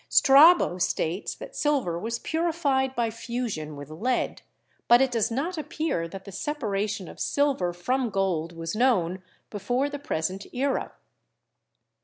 [0.09, 4.41] Strabo states that silver was purified by fusion with lead,
[4.87, 9.89] but it does not appear that the separation of silver from gold was known before
[9.91, 10.93] the present era.